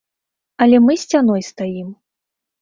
[0.65, 1.93] Але мы сцяной стаім.